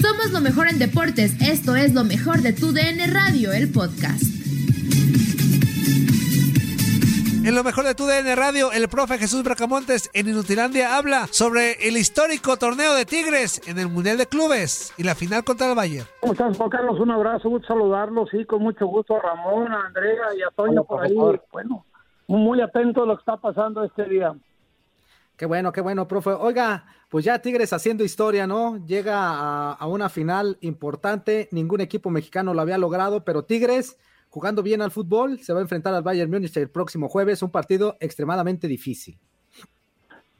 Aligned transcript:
Somos 0.00 0.30
lo 0.30 0.40
mejor 0.40 0.68
en 0.68 0.78
deportes. 0.78 1.40
Esto 1.40 1.74
es 1.74 1.92
lo 1.92 2.04
mejor 2.04 2.40
de 2.40 2.52
tu 2.52 2.72
DN 2.72 3.04
Radio, 3.08 3.52
el 3.52 3.72
podcast. 3.72 4.22
En 7.44 7.54
lo 7.54 7.64
mejor 7.64 7.84
de 7.84 7.94
tu 7.94 8.04
DN 8.04 8.36
Radio, 8.36 8.70
el 8.72 8.88
profe 8.88 9.18
Jesús 9.18 9.42
Bracamontes 9.42 10.10
en 10.12 10.28
Inutilandia 10.28 10.96
habla 10.96 11.26
sobre 11.30 11.88
el 11.88 11.96
histórico 11.96 12.56
torneo 12.58 12.94
de 12.94 13.06
Tigres 13.06 13.60
en 13.66 13.78
el 13.78 13.88
Mundial 13.88 14.18
de 14.18 14.26
Clubes 14.26 14.92
y 14.98 15.02
la 15.02 15.14
final 15.14 15.42
contra 15.42 15.70
el 15.70 15.74
Bayern. 15.74 16.06
¿Cómo 16.20 16.32
estás, 16.34 16.56
Juan 16.56 16.70
Carlos? 16.70 17.00
Un 17.00 17.10
abrazo, 17.10 17.48
gusto 17.48 17.68
saludarlos, 17.68 18.28
sí, 18.30 18.44
con 18.44 18.62
mucho 18.62 18.86
gusto 18.86 19.16
a 19.16 19.20
Ramón, 19.20 19.72
a 19.72 19.86
Andrea 19.86 20.26
y 20.36 20.42
a 20.42 20.50
Toño 20.54 20.84
por 20.84 21.04
ahí. 21.04 21.14
Bueno, 21.50 21.86
muy 22.28 22.60
atento 22.60 23.02
a 23.02 23.06
lo 23.06 23.16
que 23.16 23.20
está 23.20 23.36
pasando 23.36 23.82
este 23.82 24.04
día. 24.04 24.32
Qué 25.38 25.46
bueno, 25.46 25.70
qué 25.70 25.80
bueno, 25.80 26.08
profe. 26.08 26.30
Oiga, 26.30 26.84
pues 27.08 27.24
ya 27.24 27.38
Tigres 27.38 27.72
haciendo 27.72 28.02
historia, 28.02 28.48
¿no? 28.48 28.84
Llega 28.86 29.70
a, 29.70 29.86
una 29.86 30.08
final 30.08 30.58
importante, 30.62 31.48
ningún 31.52 31.80
equipo 31.80 32.10
mexicano 32.10 32.54
lo 32.54 32.60
había 32.60 32.76
logrado, 32.76 33.24
pero 33.24 33.44
Tigres, 33.44 33.96
jugando 34.30 34.64
bien 34.64 34.82
al 34.82 34.90
fútbol, 34.90 35.38
se 35.38 35.52
va 35.52 35.60
a 35.60 35.62
enfrentar 35.62 35.94
al 35.94 36.02
Bayern 36.02 36.28
Múnich 36.28 36.56
el 36.56 36.68
próximo 36.68 37.08
jueves, 37.08 37.40
un 37.44 37.52
partido 37.52 37.96
extremadamente 38.00 38.66
difícil. 38.66 39.16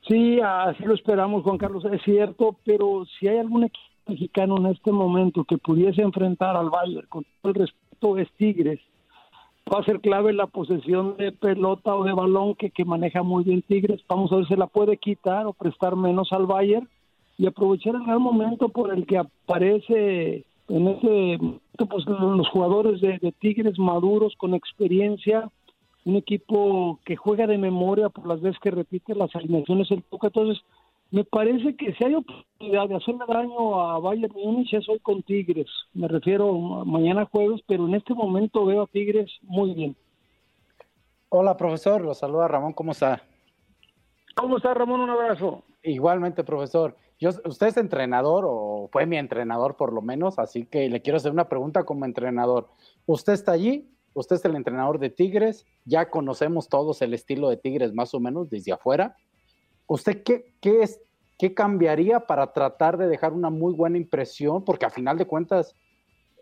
Sí, 0.09 0.41
así 0.41 0.83
lo 0.83 0.95
esperamos, 0.95 1.45
Juan 1.45 1.59
Carlos, 1.59 1.85
es 1.93 2.03
cierto, 2.03 2.57
pero 2.65 3.05
si 3.21 3.29
hay 3.29 3.39
algún 3.39 3.65
equipo 3.65 3.85
mexicano 4.09 4.57
en 4.57 4.67
este 4.67 4.91
momento 4.91 5.45
que 5.45 5.59
pudiese 5.59 6.03
enfrentar 6.03 6.57
al 6.57 6.71
Bayern 6.71 7.07
con 7.07 7.25
todo 7.41 7.53
el 7.53 7.55
respeto 7.55 8.19
es 8.19 8.29
Tigres 8.33 8.81
va 9.73 9.81
a 9.81 9.85
ser 9.85 10.01
clave 10.01 10.33
la 10.33 10.47
posesión 10.47 11.17
de 11.17 11.33
pelota 11.33 11.95
o 11.95 12.05
de 12.05 12.13
balón 12.13 12.55
que, 12.55 12.71
que 12.71 12.85
maneja 12.85 13.23
muy 13.23 13.45
bien 13.45 13.63
Tigres. 13.63 14.01
Vamos 14.09 14.33
a 14.33 14.37
ver 14.37 14.47
si 14.47 14.57
la 14.57 14.67
puede 14.67 14.97
quitar 14.97 15.47
o 15.47 15.53
prestar 15.53 15.97
menos 15.97 16.33
al 16.33 16.47
Bayern 16.47 16.89
y 17.37 17.47
aprovechar 17.47 17.95
el 17.95 18.05
gran 18.05 18.21
momento 18.21 18.69
por 18.69 18.93
el 18.93 19.07
que 19.07 19.19
aparece 19.19 20.45
en 20.69 20.89
ese 20.89 21.39
pues, 21.89 22.05
los 22.07 22.49
jugadores 22.49 23.01
de, 23.01 23.33
Tigres 23.39 23.79
maduros 23.79 24.35
con 24.37 24.55
experiencia, 24.55 25.49
un 26.05 26.17
equipo 26.17 26.99
que 27.05 27.17
juega 27.17 27.47
de 27.47 27.59
memoria 27.59 28.09
por 28.09 28.27
las 28.27 28.41
veces 28.41 28.61
que 28.61 28.71
repite 28.71 29.15
las 29.15 29.35
alineaciones 29.35 29.91
el 29.91 30.03
toca. 30.03 30.29
Entonces, 30.29 30.63
me 31.11 31.25
parece 31.25 31.75
que 31.77 31.95
si 31.95 32.05
hay 32.05 32.15
oportunidad 32.15 32.89
de 32.89 32.97
hacerle 32.97 33.25
daño 33.27 33.81
a 33.81 33.99
Bayern 33.99 34.35
Múnich 34.35 34.75
es 34.75 34.89
hoy 34.89 34.99
con 35.01 35.23
Tigres. 35.23 35.69
Me 35.95 36.07
refiero 36.07 36.53
mañana 36.85 37.25
jueves, 37.25 37.63
pero 37.67 37.87
en 37.87 37.95
este 37.95 38.13
momento 38.15 38.67
veo 38.67 38.83
a 38.83 38.87
Tigres 38.87 39.31
muy 39.43 39.73
bien. 39.75 39.97
Hola, 41.31 41.57
profesor. 41.57 42.03
Lo 42.03 42.15
saluda 42.15 42.49
Ramón. 42.49 42.75
¿Cómo 42.75 42.93
está? 42.93 43.23
¿Cómo 44.35 44.59
está, 44.59 44.75
Ramón? 44.75 45.01
Un 45.01 45.11
abrazo. 45.11 45.65
Igualmente, 45.83 46.45
profesor. 46.45 46.97
Yo, 47.19 47.31
usted 47.45 47.69
es 47.69 47.77
entrenador 47.79 48.45
o 48.47 48.89
fue 48.93 49.07
mi 49.07 49.17
entrenador 49.17 49.77
por 49.77 49.93
lo 49.93 50.03
menos, 50.03 50.39
así 50.39 50.67
que 50.67 50.89
le 50.89 51.01
quiero 51.01 51.17
hacer 51.17 51.33
una 51.33 51.49
pregunta 51.49 51.85
como 51.85 52.05
entrenador. 52.05 52.69
¿Usted 53.07 53.33
está 53.33 53.53
allí? 53.53 53.89
Usted 54.13 54.37
es 54.37 54.45
el 54.45 54.57
entrenador 54.57 54.99
de 54.99 55.11
Tigres. 55.11 55.67
Ya 55.85 56.11
conocemos 56.11 56.69
todos 56.69 57.01
el 57.03 57.15
estilo 57.15 57.49
de 57.49 57.57
Tigres 57.57 57.95
más 57.95 58.15
o 58.15 58.21
menos 58.21 58.51
desde 58.51 58.73
afuera 58.73 59.17
¿Usted 59.89 60.23
qué, 60.23 60.55
qué, 60.61 60.83
es, 60.83 61.01
qué 61.39 61.55
cambiaría 61.55 62.21
para 62.21 62.53
tratar 62.53 62.99
de 62.99 63.09
dejar 63.09 63.33
una 63.33 63.51
muy 63.51 63.73
buena 63.73 63.97
impresión? 63.97 64.65
Porque 64.65 64.87
a 64.87 64.91
final 64.91 65.17
de 65.17 65.27
cuentas 65.27 65.75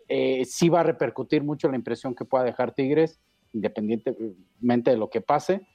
eh, 0.09 0.45
sí 0.45 0.69
va 0.69 0.81
a 0.81 0.83
repercutir 0.83 1.43
mucho 1.43 1.69
la 1.69 1.77
impresión 1.77 2.13
que 2.13 2.25
pueda 2.25 2.43
dejar 2.43 2.73
Tigres, 2.73 3.19
independientemente 3.53 4.91
de 4.91 4.97
lo 4.97 5.09
que 5.09 5.21
pase. 5.21 5.65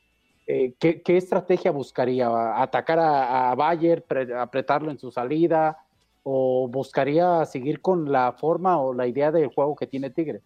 Eh, 0.46 0.74
¿qué, 0.78 1.02
estrategia 1.16 1.70
buscaría? 1.70 2.60
¿Atacar 2.60 2.98
a, 2.98 3.50
a 3.50 3.54
Bayer, 3.54 4.04
apretarlo 4.38 4.90
en 4.90 4.98
su 4.98 5.10
salida? 5.10 5.78
¿O 6.24 6.68
buscaría 6.68 7.44
seguir 7.46 7.80
con 7.80 8.12
la 8.12 8.32
forma 8.32 8.78
o 8.80 8.92
la 8.92 9.06
idea 9.06 9.32
del 9.32 9.48
juego 9.48 9.74
que 9.74 9.86
tiene 9.86 10.10
Tigres? 10.10 10.42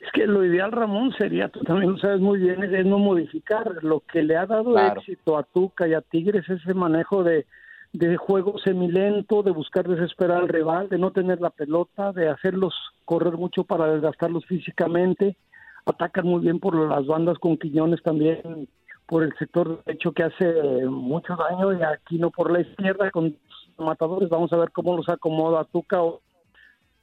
Es 0.00 0.10
que 0.12 0.26
lo 0.26 0.44
ideal, 0.44 0.72
Ramón, 0.72 1.12
sería, 1.18 1.48
tú 1.48 1.60
también 1.60 1.92
lo 1.92 1.98
sabes 1.98 2.20
muy 2.20 2.38
bien, 2.38 2.62
es, 2.62 2.86
no 2.86 2.98
modificar. 2.98 3.82
Lo 3.82 4.00
que 4.00 4.22
le 4.22 4.36
ha 4.36 4.46
dado 4.46 4.78
éxito 4.78 5.36
a 5.36 5.42
Tuca 5.42 5.86
y 5.86 5.94
a 5.94 6.00
Tigres 6.00 6.48
es 6.48 6.60
ese 6.60 6.74
manejo 6.74 7.22
de, 7.22 7.46
de 7.92 8.16
juego 8.16 8.58
semilento, 8.58 9.42
de 9.42 9.50
buscar 9.50 9.86
desesperar 9.86 10.42
al 10.42 10.48
rival, 10.48 10.88
de 10.88 10.98
no 10.98 11.12
tener 11.12 11.40
la 11.40 11.50
pelota, 11.50 12.12
de 12.12 12.28
hacerlos 12.28 12.74
correr 13.04 13.34
mucho 13.34 13.64
para 13.64 13.92
desgastarlos 13.92 14.46
físicamente. 14.46 15.36
Atacan 15.84 16.26
muy 16.26 16.42
bien 16.42 16.58
por 16.58 16.74
las 16.74 17.06
bandas 17.06 17.38
con 17.38 17.56
Quiñones 17.56 18.02
también, 18.02 18.68
por 19.06 19.22
el 19.24 19.34
sector 19.38 19.82
derecho 19.84 20.12
que 20.12 20.22
hace 20.22 20.86
mucho 20.86 21.36
daño 21.36 21.72
y 21.72 21.82
aquí 21.82 22.18
no 22.18 22.30
por 22.30 22.50
la 22.50 22.60
izquierda 22.60 23.10
con 23.10 23.36
matadores. 23.78 24.28
Vamos 24.28 24.52
a 24.52 24.58
ver 24.58 24.70
cómo 24.70 24.96
los 24.96 25.08
acomoda 25.08 25.64
Tuca 25.64 26.02
o 26.02 26.20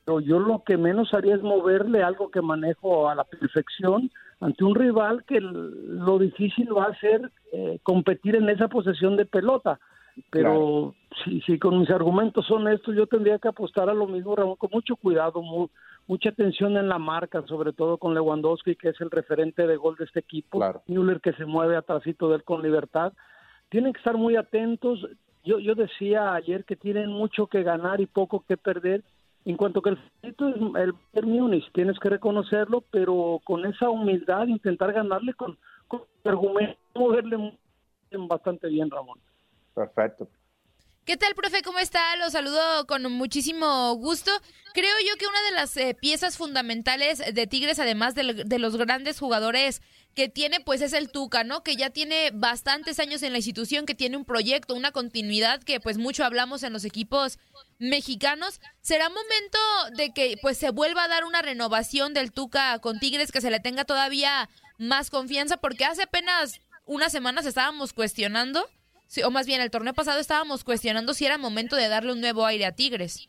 yo 0.05 0.39
lo 0.39 0.63
que 0.63 0.77
menos 0.77 1.13
haría 1.13 1.35
es 1.35 1.43
moverle 1.43 2.01
algo 2.01 2.31
que 2.31 2.41
manejo 2.41 3.09
a 3.09 3.15
la 3.15 3.23
perfección 3.23 4.09
ante 4.39 4.63
un 4.63 4.75
rival 4.75 5.23
que 5.25 5.39
lo 5.41 6.17
difícil 6.17 6.75
va 6.75 6.85
a 6.85 6.99
ser 6.99 7.31
eh, 7.51 7.79
competir 7.83 8.35
en 8.35 8.49
esa 8.49 8.67
posesión 8.67 9.17
de 9.17 9.25
pelota. 9.25 9.79
Pero 10.31 10.95
si, 11.23 11.41
si 11.41 11.59
con 11.59 11.79
mis 11.79 11.89
argumentos 11.89 12.45
son 12.45 12.67
estos, 12.67 12.95
yo 12.95 13.07
tendría 13.07 13.39
que 13.39 13.47
apostar 13.47 13.89
a 13.89 13.93
lo 13.93 14.07
mismo, 14.07 14.35
Ramón, 14.35 14.55
con 14.57 14.69
mucho 14.73 14.95
cuidado, 14.95 15.41
mucha 16.07 16.29
atención 16.29 16.75
en 16.75 16.89
la 16.89 16.97
marca, 16.97 17.43
sobre 17.47 17.71
todo 17.71 17.97
con 17.97 18.13
Lewandowski, 18.13 18.75
que 18.75 18.89
es 18.89 18.99
el 18.99 19.11
referente 19.11 19.65
de 19.65 19.77
gol 19.77 19.95
de 19.97 20.05
este 20.05 20.19
equipo, 20.19 20.59
Müller 20.87 21.21
que 21.21 21.33
se 21.33 21.45
mueve 21.45 21.77
atrásito 21.77 22.29
de 22.29 22.37
él 22.37 22.43
con 22.43 22.61
libertad. 22.61 23.13
Tienen 23.69 23.93
que 23.93 23.99
estar 23.99 24.17
muy 24.17 24.35
atentos. 24.35 25.07
Yo, 25.45 25.59
yo 25.59 25.75
decía 25.75 26.33
ayer 26.33 26.65
que 26.65 26.75
tienen 26.75 27.11
mucho 27.11 27.47
que 27.47 27.63
ganar 27.63 28.01
y 28.01 28.05
poco 28.07 28.43
que 28.45 28.57
perder 28.57 29.03
en 29.49 29.57
cuanto 29.57 29.81
que 29.81 29.89
el 29.89 29.97
favorito 29.97 30.49
es 30.49 30.55
el 30.55 30.93
Bayern 31.13 31.29
Múnich, 31.31 31.71
tienes 31.73 31.97
que 31.99 32.09
reconocerlo, 32.09 32.81
pero 32.91 33.41
con 33.43 33.65
esa 33.65 33.89
humildad 33.89 34.45
intentar 34.45 34.93
ganarle 34.93 35.33
con, 35.33 35.57
con 35.87 36.03
argumento, 36.23 36.77
moverle 36.93 37.57
bastante 38.11 38.67
bien, 38.67 38.91
Ramón. 38.91 39.19
Perfecto. 39.73 40.27
¿Qué 41.03 41.17
tal, 41.17 41.33
profe? 41.33 41.63
¿Cómo 41.63 41.79
está? 41.79 42.15
Lo 42.17 42.29
saludo 42.29 42.85
con 42.85 43.11
muchísimo 43.11 43.95
gusto. 43.95 44.29
Creo 44.75 44.93
yo 45.07 45.17
que 45.17 45.25
una 45.25 45.41
de 45.41 45.55
las 45.55 45.75
eh, 45.77 45.97
piezas 45.99 46.37
fundamentales 46.37 47.23
de 47.33 47.47
Tigres, 47.47 47.79
además 47.79 48.13
de, 48.13 48.43
de, 48.45 48.59
los 48.59 48.77
grandes 48.77 49.19
jugadores 49.19 49.81
que 50.15 50.29
tiene, 50.29 50.59
pues 50.59 50.81
es 50.81 50.93
el 50.93 51.11
Tuca, 51.11 51.43
¿no? 51.43 51.63
Que 51.63 51.75
ya 51.75 51.89
tiene 51.89 52.31
bastantes 52.33 52.99
años 52.99 53.23
en 53.23 53.31
la 53.31 53.37
institución, 53.37 53.85
que 53.85 53.95
tiene 53.95 54.17
un 54.17 54.25
proyecto, 54.25 54.75
una 54.75 54.91
continuidad 54.91 55.61
que 55.63 55.79
pues 55.79 55.97
mucho 55.97 56.25
hablamos 56.25 56.63
en 56.63 56.73
los 56.73 56.85
equipos 56.85 57.39
mexicanos. 57.79 58.59
¿Será 58.81 59.09
momento 59.09 59.59
de 59.95 60.11
que 60.11 60.35
pues 60.41 60.57
se 60.57 60.71
vuelva 60.71 61.03
a 61.03 61.07
dar 61.07 61.23
una 61.23 61.41
renovación 61.41 62.13
del 62.13 62.31
Tuca 62.31 62.79
con 62.79 62.99
Tigres, 62.99 63.31
que 63.31 63.41
se 63.41 63.51
le 63.51 63.59
tenga 63.59 63.85
todavía 63.85 64.49
más 64.77 65.09
confianza? 65.09 65.57
Porque 65.57 65.85
hace 65.85 66.03
apenas 66.03 66.59
unas 66.85 67.11
semanas 67.11 67.45
estábamos 67.45 67.93
cuestionando 67.93 68.67
o 69.25 69.31
más 69.31 69.47
bien 69.47 69.61
el 69.61 69.71
torneo 69.71 69.93
pasado 69.93 70.19
estábamos 70.19 70.63
cuestionando 70.63 71.13
si 71.13 71.25
era 71.25 71.37
momento 71.37 71.75
de 71.75 71.87
darle 71.87 72.13
un 72.13 72.21
nuevo 72.21 72.45
aire 72.45 72.65
a 72.65 72.73
Tigres. 72.73 73.27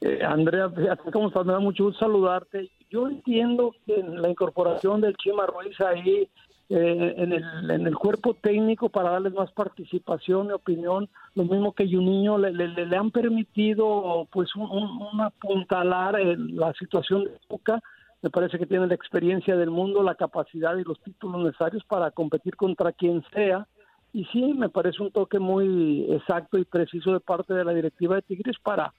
Eh, 0.00 0.20
Andrea, 0.24 0.70
¿cómo 1.12 1.28
estás? 1.28 1.44
Me 1.44 1.52
da 1.52 1.58
mucho 1.58 1.84
gusto 1.84 2.00
saludarte. 2.00 2.70
Yo 2.90 3.08
entiendo 3.08 3.74
que 3.86 4.02
la 4.02 4.28
incorporación 4.28 5.00
del 5.00 5.16
Chima 5.16 5.46
Ruiz 5.46 5.80
ahí 5.80 6.28
eh, 6.68 7.14
en, 7.16 7.32
el, 7.32 7.70
en 7.70 7.86
el 7.86 7.94
cuerpo 7.96 8.34
técnico 8.34 8.88
para 8.88 9.10
darles 9.10 9.32
más 9.32 9.50
participación 9.52 10.48
y 10.48 10.52
opinión, 10.52 11.08
lo 11.34 11.44
mismo 11.44 11.72
que 11.72 11.88
Juninho, 11.88 12.38
le, 12.38 12.52
le, 12.52 12.68
le 12.68 12.96
han 12.96 13.10
permitido 13.10 14.26
pues 14.30 14.54
un, 14.56 14.70
un, 14.70 15.20
apuntalar 15.20 16.20
la 16.36 16.72
situación 16.74 17.24
de 17.24 17.40
Boca. 17.48 17.80
Me 18.22 18.30
parece 18.30 18.58
que 18.58 18.66
tiene 18.66 18.86
la 18.86 18.94
experiencia 18.94 19.56
del 19.56 19.70
mundo, 19.70 20.02
la 20.02 20.14
capacidad 20.14 20.76
y 20.76 20.84
los 20.84 21.00
títulos 21.00 21.42
necesarios 21.42 21.84
para 21.84 22.10
competir 22.10 22.56
contra 22.56 22.92
quien 22.92 23.24
sea 23.32 23.66
y 24.12 24.24
sí, 24.26 24.54
me 24.54 24.68
parece 24.68 25.02
un 25.02 25.12
toque 25.12 25.38
muy 25.38 26.06
exacto 26.10 26.58
y 26.58 26.64
preciso 26.64 27.12
de 27.12 27.20
parte 27.20 27.54
de 27.54 27.64
la 27.64 27.72
directiva 27.72 28.16
de 28.16 28.22
Tigres 28.22 28.56
para 28.62 28.92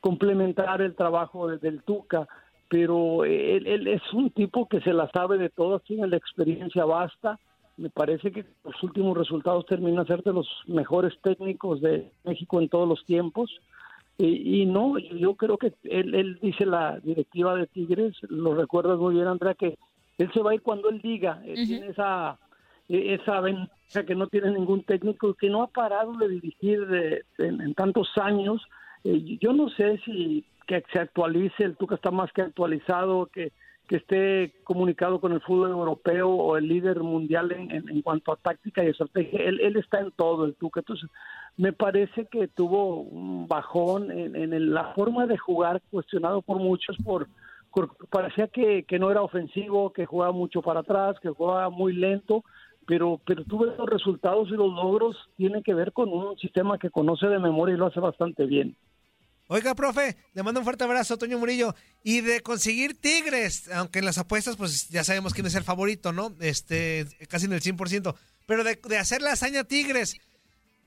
complementar 0.00 0.80
el 0.82 0.94
trabajo 0.94 1.48
del 1.48 1.82
Tuca, 1.82 2.26
pero 2.68 3.24
él, 3.24 3.86
es 3.86 4.02
un 4.12 4.30
tipo 4.30 4.68
que 4.68 4.80
se 4.80 4.92
la 4.92 5.10
sabe 5.10 5.38
de 5.38 5.50
todas, 5.50 5.82
tiene 5.84 6.06
la 6.06 6.16
experiencia 6.16 6.84
basta, 6.84 7.38
me 7.76 7.90
parece 7.90 8.30
que 8.30 8.44
los 8.64 8.82
últimos 8.82 9.16
resultados 9.16 9.66
terminan 9.66 10.06
ser 10.06 10.22
de 10.22 10.32
los 10.32 10.48
mejores 10.66 11.12
técnicos 11.22 11.80
de 11.80 12.10
México 12.24 12.60
en 12.60 12.68
todos 12.68 12.88
los 12.88 13.04
tiempos. 13.04 13.50
Y, 14.16 14.64
no, 14.66 14.96
yo 14.98 15.34
creo 15.34 15.58
que 15.58 15.74
él, 15.82 16.38
dice 16.40 16.66
la 16.66 17.00
directiva 17.00 17.56
de 17.56 17.66
Tigres, 17.66 18.14
lo 18.28 18.54
recuerdas 18.54 18.96
muy 18.96 19.14
bien, 19.14 19.26
Andrea, 19.26 19.54
que 19.54 19.76
él 20.18 20.30
se 20.32 20.40
va 20.40 20.52
a 20.52 20.54
ir 20.54 20.62
cuando 20.62 20.88
él 20.88 21.00
diga, 21.02 21.42
tiene 21.42 21.88
esa, 21.88 22.38
esa 22.88 23.40
ventaja 23.40 24.04
que 24.06 24.14
no 24.14 24.28
tiene 24.28 24.52
ningún 24.52 24.84
técnico 24.84 25.34
que 25.34 25.50
no 25.50 25.62
ha 25.62 25.66
parado 25.66 26.12
de 26.12 26.28
dirigir 26.28 27.26
en, 27.38 27.74
tantos 27.74 28.08
años. 28.16 28.62
Eh, 29.02 29.36
yo 29.40 29.52
no 29.52 29.68
sé 29.70 29.98
si 30.04 30.44
que 30.66 30.82
se 30.92 30.98
actualice, 30.98 31.64
el 31.64 31.76
Tuca 31.76 31.94
está 31.94 32.10
más 32.10 32.32
que 32.32 32.42
actualizado, 32.42 33.26
que 33.26 33.52
que 33.88 33.96
esté 33.96 34.54
comunicado 34.64 35.20
con 35.20 35.32
el 35.32 35.42
fútbol 35.42 35.70
europeo 35.70 36.30
o 36.30 36.56
el 36.56 36.68
líder 36.68 37.00
mundial 37.00 37.52
en, 37.52 37.70
en, 37.70 38.02
cuanto 38.02 38.32
a 38.32 38.36
táctica 38.36 38.82
y 38.82 38.88
estrategia. 38.88 39.40
Él, 39.40 39.60
él, 39.60 39.76
está 39.76 40.00
en 40.00 40.10
todo, 40.12 40.46
el 40.46 40.54
Tuca. 40.54 40.80
Entonces, 40.80 41.10
me 41.56 41.72
parece 41.72 42.26
que 42.26 42.48
tuvo 42.48 43.00
un 43.02 43.46
bajón 43.46 44.10
en, 44.10 44.34
en 44.36 44.72
la 44.72 44.94
forma 44.94 45.26
de 45.26 45.36
jugar, 45.36 45.82
cuestionado 45.90 46.40
por 46.40 46.58
muchos, 46.58 46.96
por, 47.04 47.28
parecía 48.10 48.48
que, 48.48 48.84
que, 48.84 48.98
no 48.98 49.10
era 49.10 49.20
ofensivo, 49.20 49.92
que 49.92 50.06
jugaba 50.06 50.32
mucho 50.32 50.62
para 50.62 50.80
atrás, 50.80 51.20
que 51.20 51.28
jugaba 51.28 51.68
muy 51.68 51.92
lento, 51.92 52.42
pero, 52.86 53.20
pero 53.26 53.44
tuve 53.44 53.66
los 53.76 53.88
resultados 53.88 54.48
y 54.48 54.52
los 54.52 54.72
logros 54.72 55.16
tienen 55.36 55.62
que 55.62 55.74
ver 55.74 55.92
con 55.92 56.10
un 56.10 56.38
sistema 56.38 56.78
que 56.78 56.90
conoce 56.90 57.26
de 57.26 57.38
memoria 57.38 57.74
y 57.74 57.78
lo 57.78 57.86
hace 57.86 58.00
bastante 58.00 58.46
bien. 58.46 58.76
Oiga, 59.46 59.74
profe, 59.74 60.16
le 60.32 60.42
mando 60.42 60.60
un 60.60 60.64
fuerte 60.64 60.84
abrazo, 60.84 61.18
Toño 61.18 61.38
Murillo. 61.38 61.74
Y 62.02 62.22
de 62.22 62.40
conseguir 62.40 62.98
Tigres, 62.98 63.68
aunque 63.68 63.98
en 63.98 64.06
las 64.06 64.16
apuestas, 64.16 64.56
pues 64.56 64.88
ya 64.88 65.04
sabemos 65.04 65.34
quién 65.34 65.46
es 65.46 65.54
el 65.54 65.64
favorito, 65.64 66.12
¿no? 66.12 66.34
Este, 66.40 67.06
casi 67.28 67.46
en 67.46 67.52
el 67.52 67.60
100%. 67.60 68.14
Pero 68.46 68.64
de, 68.64 68.98
hacer 68.98 69.20
la 69.20 69.32
hazaña 69.32 69.64
Tigres, 69.64 70.16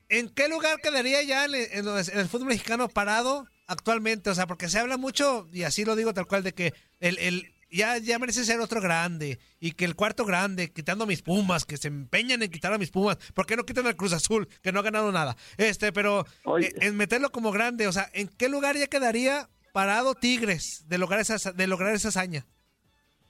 ¿en 0.08 0.28
qué 0.28 0.48
lugar 0.48 0.80
quedaría 0.80 1.22
ya 1.22 1.44
en, 1.44 1.54
el 1.54 2.28
fútbol 2.28 2.48
mexicano 2.48 2.88
parado 2.88 3.46
actualmente? 3.68 4.30
O 4.30 4.34
sea, 4.34 4.46
porque 4.48 4.68
se 4.68 4.78
habla 4.78 4.96
mucho, 4.96 5.48
y 5.52 5.62
así 5.62 5.84
lo 5.84 5.94
digo 5.94 6.12
tal 6.12 6.26
cual, 6.26 6.42
de 6.42 6.52
que 6.52 6.74
el, 6.98 7.18
el 7.18 7.54
ya, 7.70 7.98
ya 7.98 8.18
merece 8.18 8.44
ser 8.44 8.60
otro 8.60 8.80
grande. 8.80 9.38
Y 9.60 9.72
que 9.72 9.84
el 9.84 9.94
cuarto 9.94 10.24
grande, 10.24 10.72
quitando 10.72 11.06
mis 11.06 11.22
Pumas, 11.22 11.64
que 11.64 11.76
se 11.76 11.88
empeñan 11.88 12.42
en 12.42 12.50
quitar 12.50 12.72
a 12.72 12.78
mis 12.78 12.90
Pumas. 12.90 13.18
¿Por 13.34 13.46
qué 13.46 13.56
no 13.56 13.64
quitan 13.64 13.86
al 13.86 13.96
Cruz 13.96 14.12
Azul, 14.12 14.48
que 14.62 14.72
no 14.72 14.80
ha 14.80 14.82
ganado 14.82 15.12
nada? 15.12 15.36
Este, 15.56 15.92
pero 15.92 16.26
eh, 16.60 16.72
en, 16.80 16.96
meterlo 16.96 17.30
como 17.30 17.52
grande, 17.52 17.86
o 17.86 17.92
sea, 17.92 18.10
¿en 18.12 18.28
qué 18.28 18.48
lugar 18.48 18.76
ya 18.76 18.86
quedaría 18.86 19.48
parado 19.72 20.14
Tigres 20.14 20.84
de 20.86 20.98
lograr 20.98 21.20
esa, 21.20 21.52
de 21.52 21.66
lograr 21.66 21.94
esa 21.94 22.08
hazaña? 22.08 22.46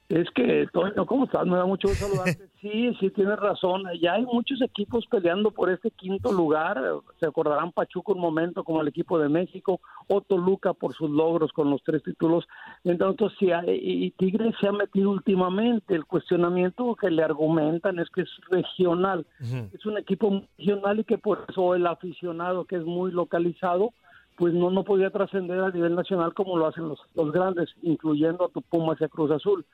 Es 0.09 0.31
que, 0.31 0.67
Toño, 0.73 1.05
¿cómo 1.05 1.25
estás? 1.25 1.47
Me 1.47 1.57
da 1.57 1.67
mucho 1.67 1.89
gusto 1.89 2.07
saludarte. 2.07 2.49
Sí, 2.59 2.93
sí, 2.99 3.11
tienes 3.11 3.39
razón. 3.39 3.85
Ya 4.03 4.15
hay 4.15 4.25
muchos 4.25 4.61
equipos 4.61 5.07
peleando 5.07 5.53
por 5.53 5.71
este 5.71 5.93
quinto 5.93 6.33
lugar. 6.33 6.83
Se 7.21 7.27
acordarán 7.27 7.71
Pachuco 7.71 8.15
un 8.15 8.21
momento 8.21 8.65
como 8.65 8.81
el 8.81 8.89
equipo 8.89 9.17
de 9.17 9.29
México, 9.29 9.81
o 10.09 10.21
Toluca 10.23 10.73
por 10.73 10.93
sus 10.93 11.09
logros 11.09 11.53
con 11.53 11.71
los 11.71 11.81
tres 11.85 12.03
títulos. 12.03 12.49
Entonces, 12.83 13.31
sí, 13.39 13.47
y 13.69 14.11
Tigres 14.11 14.57
se 14.61 14.67
ha 14.67 14.73
metido 14.73 15.11
últimamente. 15.11 15.95
El 15.95 16.05
cuestionamiento 16.05 16.97
que 16.97 17.13
le 17.13 17.23
argumentan 17.23 18.01
es 18.01 18.11
que 18.11 18.23
es 18.23 18.31
regional. 18.51 19.25
Es 19.73 19.87
un 19.87 19.97
equipo 19.97 20.43
regional 20.59 20.99
y 20.99 21.05
que 21.05 21.19
por 21.19 21.45
eso 21.49 21.77
el 21.77 21.87
aficionado 21.87 22.65
que 22.65 22.75
es 22.75 22.85
muy 22.85 23.13
localizado, 23.13 23.93
pues 24.37 24.53
no, 24.53 24.73
no 24.73 24.83
podía 24.83 25.11
trascender 25.11 25.61
a 25.61 25.71
nivel 25.71 25.95
nacional 25.95 26.35
como 26.35 26.59
lo 26.59 26.67
hacen 26.67 26.89
los, 26.89 26.99
los 27.15 27.31
grandes, 27.31 27.71
incluyendo 27.83 28.47
a 28.47 28.49
tu 28.49 28.63
Pumas 28.63 29.01
y 29.01 29.05
a 29.05 29.09
Cruz 29.09 29.31
Azul 29.31 29.65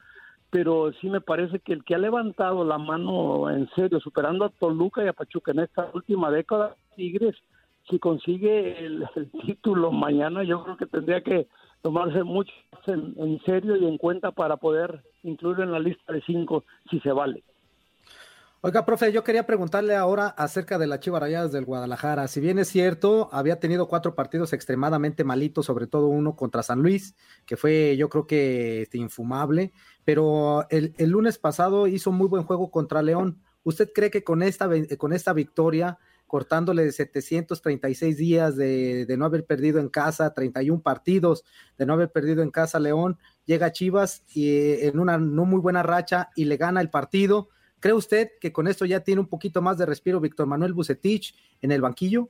pero 0.54 0.92
sí 1.00 1.08
me 1.08 1.20
parece 1.20 1.58
que 1.58 1.72
el 1.72 1.82
que 1.82 1.96
ha 1.96 1.98
levantado 1.98 2.64
la 2.64 2.78
mano 2.78 3.50
en 3.50 3.68
serio, 3.70 3.98
superando 3.98 4.44
a 4.44 4.50
Toluca 4.50 5.04
y 5.04 5.08
a 5.08 5.12
Pachuca 5.12 5.50
en 5.50 5.58
esta 5.58 5.90
última 5.92 6.30
década, 6.30 6.76
Tigres, 6.94 7.34
si 7.90 7.98
consigue 7.98 8.78
el, 8.78 9.04
título 9.44 9.90
mañana, 9.90 10.44
yo 10.44 10.62
creo 10.62 10.76
que 10.76 10.86
tendría 10.86 11.22
que 11.22 11.48
tomarse 11.82 12.22
mucho 12.22 12.52
en, 12.86 13.14
en, 13.16 13.40
serio 13.40 13.74
y 13.74 13.84
en 13.84 13.98
cuenta 13.98 14.30
para 14.30 14.56
poder 14.56 15.02
incluirlo 15.24 15.64
en 15.64 15.72
la 15.72 15.80
lista 15.80 16.12
de 16.12 16.22
cinco, 16.22 16.62
si 16.88 17.00
se 17.00 17.10
vale. 17.10 17.42
Oiga, 18.66 18.86
profe, 18.86 19.12
yo 19.12 19.24
quería 19.24 19.44
preguntarle 19.44 19.94
ahora 19.94 20.28
acerca 20.28 20.78
de 20.78 20.86
la 20.86 20.98
Chivas 20.98 21.20
Rayadas 21.20 21.52
del 21.52 21.66
Guadalajara. 21.66 22.26
Si 22.28 22.40
bien 22.40 22.58
es 22.58 22.68
cierto, 22.68 23.28
había 23.30 23.60
tenido 23.60 23.88
cuatro 23.88 24.14
partidos 24.14 24.54
extremadamente 24.54 25.22
malitos, 25.22 25.66
sobre 25.66 25.86
todo 25.86 26.06
uno 26.06 26.34
contra 26.34 26.62
San 26.62 26.80
Luis, 26.80 27.14
que 27.44 27.58
fue 27.58 27.94
yo 27.98 28.08
creo 28.08 28.26
que 28.26 28.80
este, 28.80 28.96
infumable, 28.96 29.74
pero 30.06 30.66
el, 30.70 30.94
lunes 30.98 31.36
pasado 31.36 31.88
hizo 31.88 32.10
muy 32.10 32.26
buen 32.26 32.44
juego 32.44 32.70
contra 32.70 33.02
León. 33.02 33.38
¿Usted 33.64 33.90
cree 33.94 34.10
que 34.10 34.24
con 34.24 34.42
esta, 34.42 34.70
con 34.96 35.12
esta 35.12 35.34
victoria, 35.34 35.98
cortándole 36.26 36.86
de 36.86 36.92
736 36.92 38.16
días 38.16 38.56
de, 38.56 39.04
de 39.04 39.16
no 39.18 39.26
haber 39.26 39.44
perdido 39.44 39.78
en 39.78 39.90
casa, 39.90 40.32
31 40.32 40.80
partidos 40.80 41.44
de 41.76 41.84
no 41.84 41.92
haber 41.92 42.10
perdido 42.10 42.42
en 42.42 42.50
casa 42.50 42.80
León, 42.80 43.18
llega 43.44 43.72
Chivas 43.72 44.24
y, 44.34 44.48
eh, 44.48 44.86
en 44.86 45.00
una 45.00 45.18
no 45.18 45.44
muy 45.44 45.60
buena 45.60 45.82
racha 45.82 46.30
y 46.34 46.46
le 46.46 46.56
gana 46.56 46.80
el 46.80 46.88
partido? 46.88 47.50
¿Cree 47.84 47.92
usted 47.92 48.28
que 48.40 48.50
con 48.50 48.66
esto 48.66 48.86
ya 48.86 49.00
tiene 49.00 49.20
un 49.20 49.26
poquito 49.26 49.60
más 49.60 49.76
de 49.76 49.84
respiro 49.84 50.18
Víctor 50.18 50.46
Manuel 50.46 50.72
Bucetich 50.72 51.34
en 51.60 51.70
el 51.70 51.82
banquillo? 51.82 52.28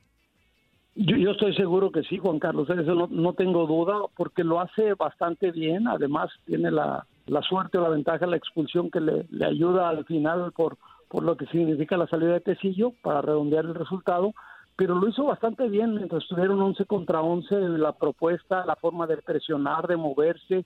Yo, 0.95 1.31
estoy 1.31 1.55
seguro 1.55 1.93
que 1.93 2.03
sí, 2.03 2.17
Juan 2.17 2.39
Carlos, 2.39 2.69
eso 2.69 3.07
no, 3.09 3.33
tengo 3.35 3.65
duda, 3.65 4.01
porque 4.17 4.43
lo 4.43 4.59
hace 4.59 4.95
bastante 4.95 5.51
bien, 5.51 5.87
además 5.87 6.29
tiene 6.45 6.71
la, 6.71 7.07
suerte 7.47 7.77
o 7.77 7.83
la 7.83 7.87
ventaja, 7.87 8.27
la 8.27 8.35
expulsión 8.35 8.91
que 8.91 8.99
le, 8.99 9.25
ayuda 9.45 9.87
al 9.87 10.03
final 10.03 10.51
por, 10.51 10.77
por 11.07 11.23
lo 11.23 11.37
que 11.37 11.45
significa 11.45 11.95
la 11.95 12.07
salida 12.07 12.33
de 12.33 12.41
Tecillo 12.41 12.91
para 13.01 13.21
redondear 13.21 13.63
el 13.63 13.75
resultado, 13.75 14.33
pero 14.75 14.95
lo 14.95 15.07
hizo 15.07 15.23
bastante 15.23 15.69
bien 15.69 15.95
mientras 15.95 16.23
estuvieron 16.23 16.61
11 16.61 16.83
contra 16.83 17.21
11, 17.21 17.55
la 17.77 17.93
propuesta, 17.93 18.65
la 18.65 18.75
forma 18.75 19.07
de 19.07 19.15
presionar, 19.21 19.87
de 19.87 19.95
moverse, 19.95 20.65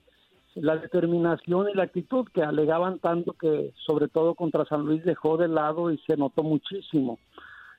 la 0.54 0.76
determinación 0.76 1.68
y 1.68 1.74
la 1.74 1.84
actitud 1.84 2.26
que 2.32 2.42
alegaban 2.42 2.98
tanto 2.98 3.34
que 3.34 3.72
sobre 3.86 4.08
todo 4.08 4.34
contra 4.34 4.64
San 4.64 4.84
Luis 4.84 5.04
dejó 5.04 5.36
de 5.36 5.48
lado 5.48 5.90
y 5.90 5.98
se 5.98 6.16
notó 6.16 6.42
muchísimo. 6.42 7.18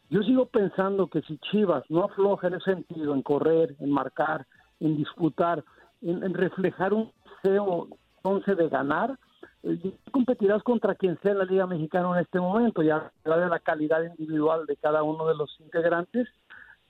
Yo 0.09 0.21
sigo 0.23 0.45
pensando 0.45 1.07
que 1.07 1.21
si 1.21 1.37
Chivas 1.37 1.83
no 1.89 2.03
afloja 2.03 2.47
en 2.47 2.55
ese 2.55 2.73
sentido, 2.73 3.13
en 3.13 3.21
correr, 3.21 3.75
en 3.79 3.91
marcar, 3.91 4.45
en 4.79 4.97
disputar, 4.97 5.63
en, 6.01 6.33
reflejar 6.33 6.93
un 6.93 7.11
deseo 7.43 7.87
entonces 8.17 8.57
de 8.57 8.67
ganar, 8.67 9.17
eh, 9.63 9.93
competirás 10.11 10.63
contra 10.63 10.95
quien 10.95 11.17
sea 11.21 11.31
en 11.31 11.37
la 11.37 11.45
Liga 11.45 11.65
Mexicana 11.65 12.09
en 12.13 12.23
este 12.23 12.39
momento, 12.39 12.81
ya 12.81 13.11
de 13.23 13.47
la 13.47 13.59
calidad 13.59 14.03
individual 14.03 14.65
de 14.65 14.75
cada 14.75 15.01
uno 15.03 15.27
de 15.27 15.35
los 15.35 15.49
integrantes, 15.61 16.27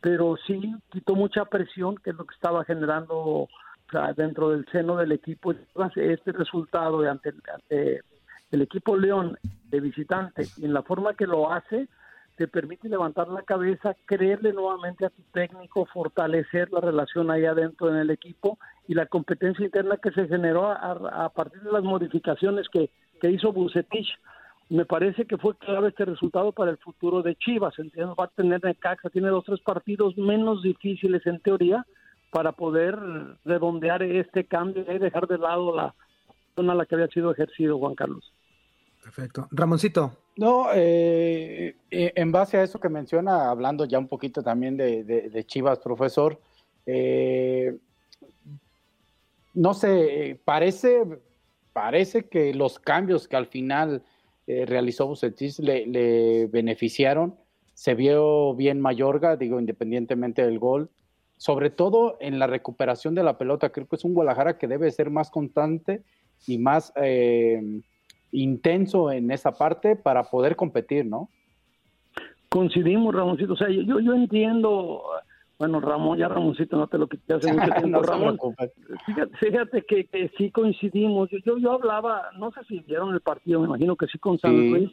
pero 0.02 0.36
sí 0.48 0.74
quitó 0.90 1.16
mucha 1.16 1.46
presión, 1.46 1.96
que 1.98 2.10
es 2.10 2.16
lo 2.16 2.26
que 2.26 2.34
estaba 2.34 2.66
generando 2.66 3.48
dentro 4.16 4.50
del 4.52 4.66
seno 4.72 4.98
del 4.98 5.12
equipo 5.12 5.54
este 5.96 6.32
resultado 6.32 7.02
de 7.02 7.10
ante, 7.10 7.34
el 7.70 8.62
equipo 8.62 8.98
León 8.98 9.38
de 9.70 9.80
visitante 9.80 10.48
y 10.58 10.66
en 10.66 10.74
la 10.74 10.84
forma 10.84 11.14
que 11.14 11.28
lo 11.28 11.52
hace 11.52 11.88
te 12.38 12.48
permite 12.48 12.90
levantar 12.90 13.28
la 13.28 13.44
cabeza, 13.44 13.96
creerle 14.06 14.54
nuevamente 14.54 15.06
a 15.06 15.10
tu 15.10 15.22
técnico, 15.34 15.86
fortalecer 15.86 16.72
la 16.72 16.80
relación 16.80 17.30
ahí 17.30 17.46
adentro 17.46 17.90
en 17.90 17.98
el 17.98 18.10
equipo 18.10 18.58
y 18.88 18.94
la 18.94 19.06
competencia 19.06 19.66
interna 19.66 19.98
que 19.98 20.12
se 20.12 20.28
generó 20.28 20.72
a, 20.72 21.30
partir 21.30 21.62
de 21.62 21.72
las 21.72 21.84
modificaciones 21.84 22.68
que, 22.70 22.90
que 23.22 23.30
hizo 23.30 23.52
Bucetich. 23.54 24.08
Me 24.70 24.86
parece 24.86 25.26
que 25.26 25.38
fue 25.38 25.56
clave 25.58 25.90
este 25.90 26.06
resultado 26.06 26.52
para 26.52 26.72
el 26.72 26.78
futuro 26.78 27.22
de 27.22 27.36
Chivas. 27.36 27.76
Va 27.78 28.24
a 28.24 28.28
tener 28.30 28.64
Necaxa, 28.64 29.10
tiene 29.10 29.28
dos 29.28 29.44
tres 29.46 29.60
partidos 29.60 30.18
menos 30.18 30.64
difíciles 30.64 31.26
en 31.28 31.42
teoría, 31.42 31.86
para 32.32 32.54
poder 32.54 32.98
redondear 33.44 34.02
este 34.02 34.46
cambio 34.46 34.86
y 34.90 34.98
dejar 34.98 35.28
de 35.28 35.38
lado 35.38 35.76
la 35.76 35.94
zona 36.56 36.74
a 36.74 36.76
la 36.76 36.86
que 36.86 36.96
había 36.96 37.08
sido 37.08 37.32
ejercido 37.32 37.78
Juan 37.78 37.94
Carlos. 37.94 38.34
Perfecto. 39.04 39.48
Ramoncito. 39.52 40.18
No, 40.38 40.68
eh, 40.74 41.76
eh, 41.90 42.14
en 42.16 42.32
base 42.32 42.58
a 42.58 42.64
eso 42.64 42.80
que 42.80 42.88
menciona, 42.88 43.50
hablando 43.50 43.86
ya 43.86 44.00
un 44.00 44.08
poquito 44.08 44.42
también 44.42 44.78
de, 44.78 45.44
Chivas, 45.46 45.80
profesor, 45.80 46.40
eh, 46.86 47.78
no 49.54 49.74
sé, 49.74 50.40
parece, 50.46 51.04
parece 51.74 52.30
que 52.30 52.54
los 52.54 52.80
cambios 52.80 53.28
que 53.28 53.36
al 53.36 53.48
final 53.48 54.04
realizó 54.48 55.08
Bucetis 55.08 55.60
le, 55.60 55.86
le, 55.86 56.48
beneficiaron. 56.48 57.36
Se 57.74 57.96
vio 57.96 58.54
bien 58.54 58.80
Mayorga, 58.80 59.36
digo, 59.36 59.60
independientemente 59.60 60.46
del 60.46 60.60
gol 60.60 60.90
sobre 61.42 61.72
todo 61.72 62.18
en 62.20 62.38
la 62.38 62.46
recuperación 62.46 63.16
de 63.16 63.24
la 63.24 63.40
pelota. 63.40 63.72
Creo 63.72 63.88
que 63.88 63.96
es 63.96 64.06
un 64.06 64.14
Guadalajara 64.14 64.60
que 64.60 64.68
debe 64.68 64.92
ser 64.92 65.10
más 65.10 65.32
constante 65.32 66.04
y 66.46 66.60
más 66.60 66.94
eh, 66.98 67.82
intenso 68.32 69.12
en 69.12 69.32
esa 69.32 69.52
parte 69.52 69.96
para 69.96 70.22
poder 70.22 70.56
competir, 70.56 71.08
¿no? 71.08 71.30
Coincidimos, 72.48 73.16
Ramoncito. 73.16 73.54
O 73.54 73.58
sea, 73.58 73.70
yo, 73.70 74.00
yo 74.00 74.14
entiendo, 74.14 75.02
bueno, 75.58 75.80
Ramón, 75.80 76.20
ya 76.20 76.28
Ramoncito, 76.28 76.78
no 76.78 76.86
te 76.86 77.00
lo 77.00 77.08
quité 77.08 77.34
hace 77.34 77.52
mucho 77.52 77.72
tiempo, 77.76 78.04
Ramón. 78.04 78.38
Fíjate, 79.40 79.82
que, 79.82 80.32
sí 80.38 80.52
coincidimos. 80.52 81.28
Yo, 81.44 81.58
yo, 81.58 81.72
hablaba, 81.72 82.30
no 82.38 82.52
sé 82.52 82.60
si 82.68 82.82
vieron 82.82 83.16
el 83.16 83.22
partido, 83.22 83.62
me 83.62 83.66
imagino 83.66 83.96
que 83.96 84.06
sí 84.06 84.20
con 84.20 84.38
San 84.38 84.56
Luis 84.56 84.92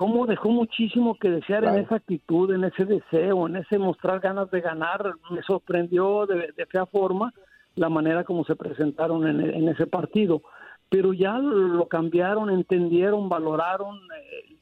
cómo 0.00 0.24
dejó 0.24 0.48
muchísimo 0.48 1.14
que 1.18 1.28
desear 1.28 1.62
en 1.64 1.74
esa 1.74 1.96
actitud, 1.96 2.50
en 2.54 2.64
ese 2.64 2.86
deseo, 2.86 3.46
en 3.46 3.56
ese 3.56 3.76
mostrar 3.76 4.18
ganas 4.18 4.50
de 4.50 4.62
ganar. 4.62 5.12
Me 5.30 5.42
sorprendió 5.42 6.24
de, 6.24 6.54
fea 6.70 6.86
forma 6.86 7.34
la 7.74 7.90
manera 7.90 8.24
como 8.24 8.42
se 8.44 8.56
presentaron 8.56 9.26
en, 9.26 9.68
ese 9.68 9.86
partido. 9.86 10.40
Pero 10.88 11.12
ya 11.12 11.36
lo 11.36 11.86
cambiaron, 11.86 12.48
entendieron, 12.48 13.28
valoraron 13.28 13.98
eh, 13.98 14.56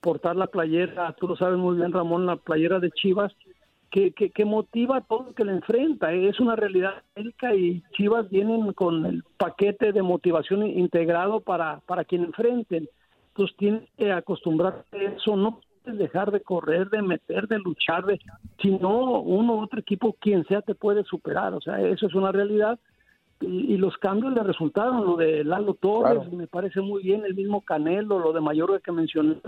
portar 0.00 0.36
la 0.36 0.46
playera, 0.46 1.12
tú 1.18 1.26
lo 1.26 1.34
sabes 1.34 1.58
muy 1.58 1.78
bien 1.78 1.90
Ramón, 1.90 2.24
la 2.24 2.36
playera 2.36 2.78
de 2.78 2.92
Chivas, 2.92 3.32
que, 3.90 4.12
que, 4.12 4.44
motiva 4.44 4.98
a 4.98 5.00
todo 5.00 5.30
el 5.30 5.34
que 5.34 5.44
le 5.44 5.50
enfrenta. 5.50 6.12
Es 6.12 6.38
una 6.38 6.54
realidad 6.54 7.02
médica 7.16 7.52
y 7.56 7.82
Chivas 7.96 8.30
vienen 8.30 8.72
con 8.72 9.04
el 9.04 9.24
paquete 9.36 9.92
de 9.92 10.02
motivación 10.02 10.64
integrado 10.64 11.40
para, 11.40 11.80
para 11.86 12.04
quien 12.04 12.22
enfrenten. 12.22 12.88
Entonces 13.36 13.56
tienes 13.58 13.82
que 13.98 14.10
acostumbrarte 14.10 14.96
a 14.96 15.10
eso, 15.10 15.36
no 15.36 15.60
puedes 15.84 15.98
dejar 15.98 16.30
de 16.30 16.40
correr, 16.40 16.88
de 16.88 17.02
meter, 17.02 17.46
de 17.48 17.58
luchar, 17.58 18.06
de, 18.06 18.18
si 18.62 18.70
no, 18.70 19.20
uno 19.20 19.56
u 19.56 19.60
otro 19.60 19.78
equipo, 19.78 20.16
quien 20.18 20.42
sea, 20.46 20.62
te 20.62 20.74
puede 20.74 21.04
superar. 21.04 21.52
O 21.52 21.60
sea, 21.60 21.78
eso 21.80 22.06
es 22.06 22.14
una 22.14 22.32
realidad. 22.32 22.78
Y, 23.42 23.76
los 23.76 23.94
cambios 23.98 24.32
le 24.32 24.42
resultaron, 24.42 25.04
lo 25.04 25.16
de 25.16 25.44
Lalo 25.44 25.74
Torres, 25.74 26.32
me 26.32 26.46
parece 26.46 26.80
muy 26.80 27.02
bien, 27.02 27.26
el 27.26 27.34
mismo 27.34 27.60
Canelo, 27.60 28.18
lo 28.18 28.32
de 28.32 28.40
Mayor 28.40 28.80
que 28.80 28.90
mencionas. 28.90 29.42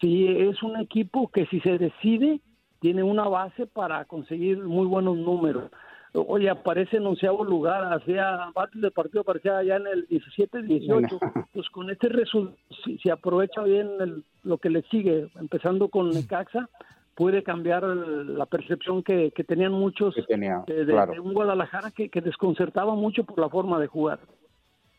Sí, 0.00 0.26
es 0.26 0.60
un 0.64 0.76
equipo 0.80 1.30
que 1.30 1.46
si 1.46 1.60
se 1.60 1.78
decide, 1.78 2.40
tiene 2.80 3.04
una 3.04 3.28
base 3.28 3.66
para 3.66 4.04
conseguir 4.06 4.58
muy 4.58 4.88
buenos 4.88 5.16
números. 5.16 5.70
Oye, 6.12 6.48
aparece 6.48 6.96
en 6.96 7.06
onceavo 7.06 7.44
lugar, 7.44 7.92
hacía 7.92 8.50
bates 8.54 8.80
de 8.80 8.90
partido, 8.90 9.20
aparecía 9.20 9.58
allá 9.58 9.76
en 9.76 9.86
el 9.86 10.08
17-18. 10.08 11.18
Pues 11.52 11.70
con 11.70 11.88
este 11.88 12.10
resultado, 12.10 12.58
si, 12.84 13.08
aprovecha 13.08 13.62
bien 13.62 14.24
lo 14.42 14.58
que 14.58 14.68
le 14.68 14.82
sigue, 14.82 15.28
empezando 15.40 15.88
con 15.88 16.10
Necaxa, 16.10 16.68
puede 17.14 17.42
cambiar 17.42 17.82
la 17.84 18.44
percepción 18.44 19.02
que, 19.02 19.32
tenían 19.46 19.72
muchos 19.72 20.14
de, 20.14 21.20
un 21.20 21.32
Guadalajara 21.32 21.90
que 21.90 22.20
desconcertaba 22.20 22.94
mucho 22.94 23.24
por 23.24 23.38
la 23.38 23.48
forma 23.48 23.80
de 23.80 23.86
jugar. 23.86 24.18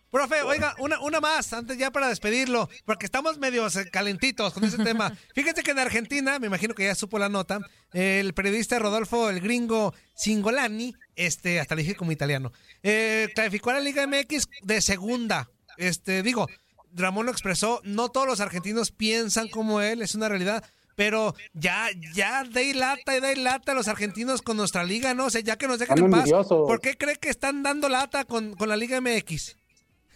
Profe, 0.10 0.42
oiga, 0.42 0.74
una, 0.80 1.00
una 1.02 1.20
más, 1.20 1.52
antes 1.52 1.78
ya 1.78 1.92
para 1.92 2.08
despedirlo, 2.08 2.70
porque 2.86 3.06
estamos 3.06 3.38
medio 3.40 3.68
calentitos 3.92 4.54
con 4.54 4.64
ese 4.64 4.78
tema. 4.78 5.12
Fíjense 5.36 5.64
que 5.64 5.72
en 5.72 5.80
Argentina, 5.80 6.40
me 6.40 6.48
imagino 6.48 6.74
que 6.74 6.86
ya 6.86 6.96
supo 6.96 7.20
la 7.20 7.28
nota, 7.28 7.60
el 7.92 8.34
periodista 8.34 8.80
Rodolfo 8.80 9.30
el 9.30 9.42
gringo 9.42 9.94
Singolani, 10.16 10.96
este, 11.16 11.60
hasta 11.60 11.76
le 11.76 11.82
dije 11.82 11.96
como 11.96 12.14
italiano, 12.14 12.54
eh, 12.84 13.30
clarificó 13.36 13.72
a 13.72 13.74
la 13.74 13.80
Liga 13.82 14.08
MX 14.08 14.48
de 14.64 14.82
segunda. 14.82 15.50
Este, 15.78 16.24
digo, 16.24 16.48
Ramón 16.94 17.26
lo 17.26 17.32
expresó, 17.32 17.82
no 17.84 18.10
todos 18.10 18.28
los 18.28 18.40
argentinos 18.40 18.92
piensan 18.92 19.50
como 19.50 19.82
él, 19.82 20.02
es 20.02 20.16
una 20.16 20.30
realidad, 20.30 20.64
pero 20.96 21.36
ya, 21.54 21.90
ya 22.14 22.44
de 22.46 22.74
lata 22.74 23.16
y 23.16 23.20
de 23.20 23.36
lata 23.36 23.74
a 23.74 23.76
los 23.76 23.88
argentinos 23.90 24.42
con 24.42 24.58
nuestra 24.58 24.84
liga, 24.84 25.14
¿no? 25.14 25.26
O 25.26 25.30
sea, 25.30 25.42
ya 25.42 25.58
que 25.58 25.68
nos 25.68 25.80
dejan 25.80 26.00
en 26.00 26.10
paz. 26.10 26.30
¿Por 26.48 26.80
qué 26.80 26.98
cree 26.98 27.18
que 27.18 27.30
están 27.30 27.62
dando 27.62 27.90
lata 27.90 28.24
con, 28.26 28.56
con 28.56 28.70
la 28.70 28.78
Liga 28.78 29.00
MX? 29.00 29.58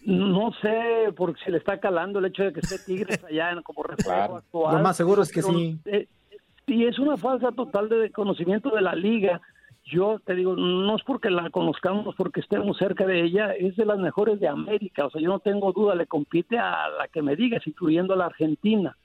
No 0.04 0.52
sé, 0.62 1.14
porque 1.16 1.40
se 1.44 1.52
le 1.52 1.58
está 1.60 1.80
calando 1.80 2.20
el 2.20 2.26
hecho 2.26 2.44
de 2.44 2.54
que 2.54 2.62
esté 2.62 2.80
Tigres 2.80 3.24
allá 3.30 3.62
como 3.62 3.84
refuerzo 3.84 4.38
actual. 4.38 4.78
Lo 4.78 4.84
más 4.84 4.98
seguro 4.98 5.22
es 5.22 5.32
que 5.32 5.42
sí. 5.42 5.80
Eh, 5.86 6.08
y 6.68 6.86
es 6.86 6.98
una 7.00 7.18
falsa 7.18 7.52
total 7.52 7.90
de 7.90 8.12
conocimiento 8.12 8.70
de 8.70 8.82
la 8.82 8.96
liga. 8.96 9.42
Yo 9.84 10.20
te 10.24 10.36
digo, 10.36 10.56
no 10.56 10.96
es 10.96 11.04
porque 11.04 11.30
la 11.30 11.50
conozcamos, 11.50 12.16
porque 12.16 12.40
estemos 12.40 12.78
cerca 12.78 13.06
de 13.06 13.22
ella, 13.24 13.54
es 13.54 13.76
de 13.76 13.86
las 13.86 14.00
mejores 14.00 14.40
de 14.40 14.48
América. 14.48 15.06
O 15.06 15.12
sea, 15.12 15.22
yo 15.22 15.28
no 15.28 15.40
tengo 15.40 15.72
duda, 15.74 15.96
le 15.96 16.08
compite 16.08 16.58
a 16.58 16.88
la 16.90 17.08
que 17.08 17.22
me 17.22 17.36
digas, 17.36 17.66
incluyendo 17.68 18.14
a 18.14 18.18
la 18.18 18.28
Argentina. 18.28 18.96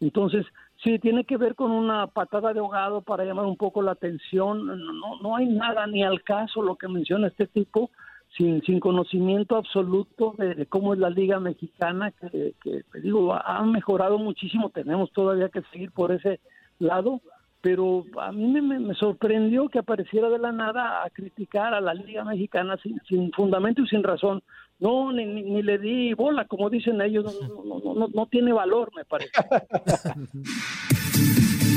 Entonces, 0.00 0.44
sí, 0.82 0.98
tiene 0.98 1.24
que 1.24 1.36
ver 1.36 1.54
con 1.54 1.70
una 1.70 2.08
patada 2.08 2.52
de 2.52 2.58
ahogado 2.58 3.02
para 3.02 3.24
llamar 3.24 3.44
un 3.44 3.56
poco 3.56 3.82
la 3.82 3.92
atención. 3.92 4.66
No, 4.66 5.20
no 5.22 5.36
hay 5.36 5.46
nada 5.46 5.86
ni 5.86 6.02
al 6.02 6.22
caso 6.22 6.60
lo 6.60 6.76
que 6.76 6.88
menciona 6.88 7.28
este 7.28 7.46
tipo 7.46 7.90
sin, 8.36 8.62
sin 8.62 8.80
conocimiento 8.80 9.56
absoluto 9.56 10.34
de, 10.38 10.66
cómo 10.66 10.94
es 10.94 11.00
la 11.00 11.10
liga 11.10 11.40
mexicana, 11.40 12.12
que, 12.12 12.54
digo, 13.02 13.34
ha 13.34 13.62
mejorado 13.64 14.18
muchísimo, 14.18 14.70
tenemos 14.70 15.10
todavía 15.12 15.48
que 15.48 15.62
seguir 15.72 15.90
por 15.92 16.12
ese 16.12 16.40
lado, 16.78 17.20
pero 17.60 18.04
a 18.20 18.32
mí 18.32 18.60
me, 18.60 18.94
sorprendió 18.94 19.68
que 19.68 19.78
apareciera 19.78 20.28
de 20.28 20.38
la 20.38 20.52
nada 20.52 21.04
a 21.04 21.10
criticar 21.10 21.74
a 21.74 21.80
la 21.80 21.94
liga 21.94 22.24
mexicana 22.24 22.76
sin, 22.82 23.00
sin 23.08 23.30
fundamento 23.32 23.82
y 23.82 23.88
sin 23.88 24.02
razón. 24.02 24.42
No, 24.80 25.12
ni, 25.12 25.24
ni, 25.24 25.62
le 25.62 25.78
di 25.78 26.12
bola, 26.12 26.44
como 26.46 26.68
dicen 26.68 27.00
ellos, 27.00 27.24
no, 27.48 27.62
no, 27.64 27.94
no, 27.94 28.08
no 28.12 28.26
tiene 28.26 28.52
valor, 28.52 28.90
me 28.96 29.04
parece. 29.04 29.30